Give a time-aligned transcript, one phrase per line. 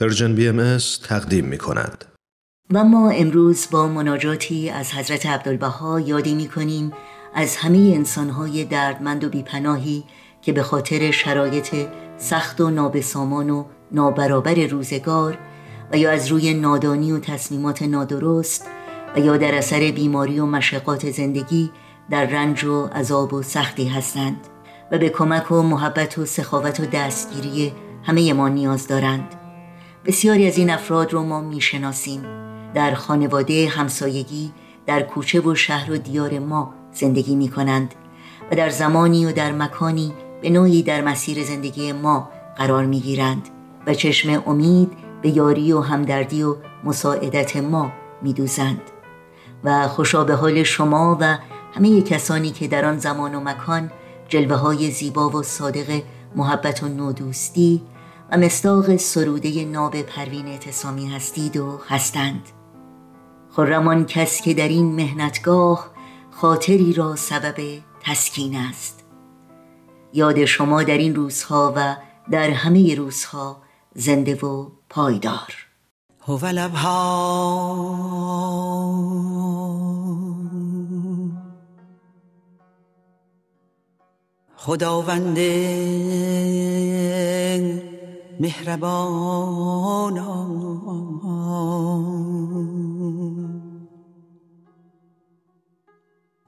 [0.00, 0.78] Persian BM
[1.08, 2.04] تقدیم می کند.
[2.72, 6.92] و ما امروز با مناجاتی از حضرت عبدالبها یادی می کنیم
[7.34, 10.04] از همه انسانهای دردمند و بیپناهی
[10.42, 11.74] که به خاطر شرایط
[12.16, 15.38] سخت و نابسامان و نابرابر روزگار
[15.92, 18.66] و یا از روی نادانی و تصمیمات نادرست
[19.16, 21.70] و یا در اثر بیماری و مشقات زندگی
[22.10, 24.40] در رنج و عذاب و سختی هستند
[24.92, 27.72] و به کمک و محبت و سخاوت و دستگیری
[28.04, 29.47] همه ما نیاز دارند
[30.08, 32.22] بسیاری از این افراد رو ما می‌شناسیم.
[32.74, 34.52] در خانواده همسایگی
[34.86, 37.94] در کوچه و شهر و دیار ما زندگی می کنند
[38.50, 40.12] و در زمانی و در مکانی
[40.42, 43.48] به نوعی در مسیر زندگی ما قرار می گیرند
[43.86, 48.82] و چشم امید به یاری و همدردی و مساعدت ما می دوزند
[49.64, 51.38] و خوشا به حال شما و
[51.74, 53.90] همه کسانی که در آن زمان و مکان
[54.28, 56.02] جلوه های زیبا و صادق
[56.36, 57.82] محبت و نودوستی
[58.30, 62.42] و مستاق سروده ناب پروین اعتصامی هستید و هستند.
[63.50, 65.90] خرمان کس که در این مهنتگاه
[66.30, 69.04] خاطری را سبب تسکین است.
[70.12, 71.96] یاد شما در این روزها و
[72.30, 73.62] در همه روزها
[73.94, 75.54] زنده و پایدار.
[84.56, 85.38] خداوند
[88.40, 90.18] مهربان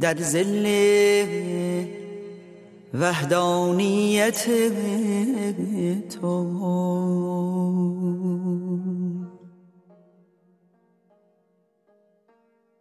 [0.00, 0.66] در زل
[2.94, 4.48] وحدانیت
[6.08, 6.44] تو.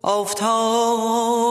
[0.05, 1.43] آفتاب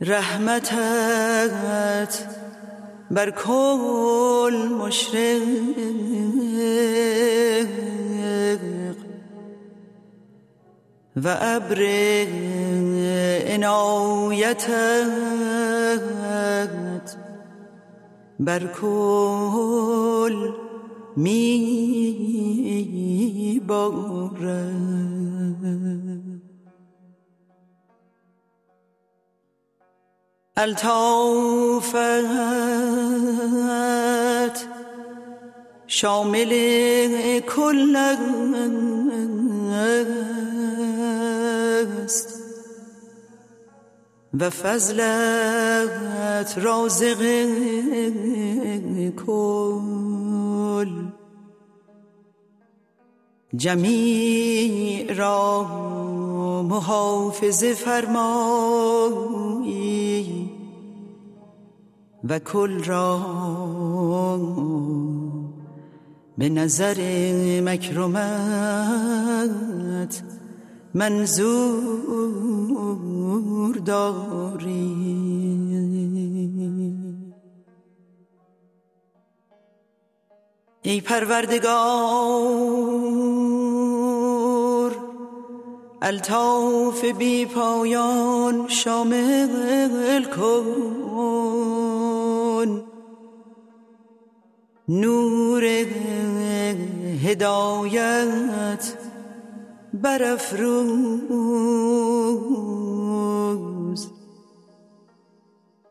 [0.00, 1.52] رحمتت
[3.10, 5.42] بر کل مشرق
[11.16, 11.82] و ابر
[13.48, 15.08] عنایتت
[18.40, 20.52] بر کل
[21.16, 22.38] می
[23.66, 24.17] بارد
[30.58, 31.96] الطافت
[35.86, 36.50] شامل
[37.40, 37.96] کل
[42.04, 42.42] است.
[44.40, 45.88] و فضلت
[46.58, 47.22] رازق
[49.26, 50.88] کل.
[53.56, 55.62] جمیع را
[56.62, 59.17] محافظ فرمایی
[62.24, 63.18] و کل را
[66.38, 66.96] به نظر
[67.60, 68.18] مکرمت
[70.94, 72.18] منظور
[73.76, 75.18] داری.
[80.82, 81.68] ای پروردگار
[86.02, 91.07] الطاف بی پایان شامل کن.
[94.88, 95.64] نور
[97.24, 98.94] هدایت
[99.94, 101.28] برافروز.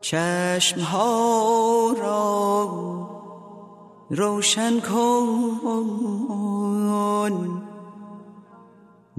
[0.00, 2.70] چشم ها را
[4.10, 5.48] روشن کن.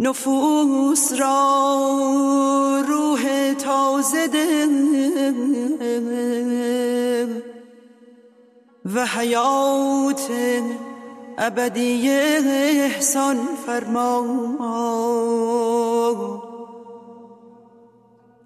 [0.00, 4.68] نفوس را روح تازه ده
[8.94, 10.30] و حیات
[11.38, 14.24] ابدی احسان فرما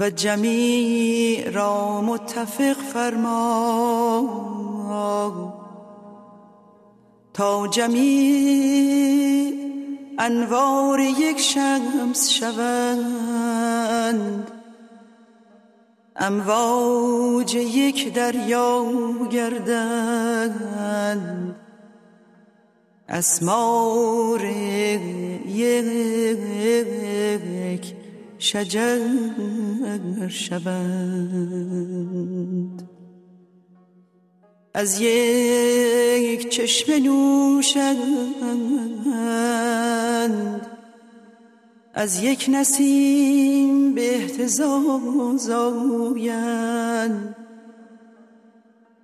[0.00, 4.40] و جمیع را متفق فرما
[7.34, 9.54] تا جمیع
[10.18, 14.50] انوار یک شمس شوند.
[16.16, 18.86] امواج یک دریا
[19.30, 21.56] گردند.
[23.08, 24.44] اسمار
[25.46, 27.99] یک
[28.40, 28.98] شجر
[30.28, 31.68] شوند
[34.74, 37.86] از یک چشم نوشند
[41.94, 44.28] از یک نسیم به
[45.50, 47.36] آیند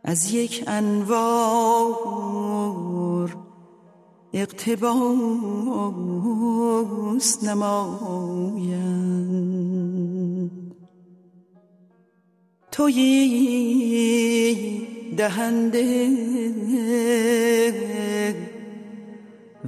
[0.05, 1.77] از یک انوار
[4.33, 5.05] اقتباس
[7.45, 9.06] نمایند.
[12.77, 14.53] تویی
[15.17, 16.09] دهنده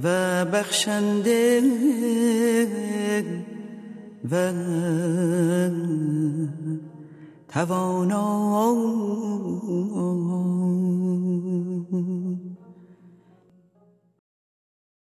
[0.03, 1.61] و بخشنده
[4.31, 4.51] و
[7.53, 8.73] توانا